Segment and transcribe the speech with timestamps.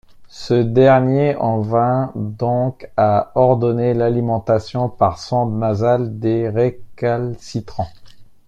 [0.29, 8.15] Ce dernier en vint donc à ordonner l'alimentation par sondes nasales des récalcitrantes.